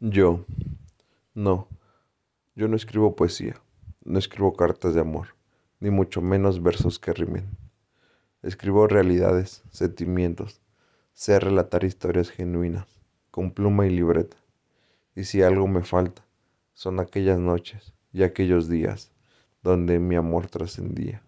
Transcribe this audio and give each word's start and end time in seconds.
Yo. 0.00 0.44
No. 1.32 1.68
Yo 2.54 2.68
no 2.68 2.76
escribo 2.76 3.16
poesía. 3.16 3.54
No 4.04 4.18
escribo 4.18 4.52
cartas 4.52 4.92
de 4.92 5.00
amor. 5.00 5.28
Ni 5.80 5.88
mucho 5.88 6.20
menos 6.20 6.62
versos 6.62 6.98
que 6.98 7.14
rimen. 7.14 7.48
Escribo 8.42 8.86
realidades, 8.88 9.62
sentimientos. 9.70 10.60
Sé 11.14 11.40
relatar 11.40 11.84
historias 11.84 12.28
genuinas, 12.28 12.86
con 13.30 13.50
pluma 13.52 13.86
y 13.86 13.90
libreta. 13.90 14.36
Y 15.14 15.24
si 15.24 15.40
algo 15.40 15.66
me 15.66 15.82
falta, 15.82 16.22
son 16.74 17.00
aquellas 17.00 17.38
noches 17.38 17.94
y 18.12 18.22
aquellos 18.22 18.68
días 18.68 19.12
donde 19.62 19.98
mi 19.98 20.16
amor 20.16 20.48
trascendía. 20.48 21.22